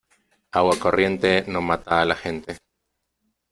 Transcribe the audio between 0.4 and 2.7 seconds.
Agua corriente no mata a la gente.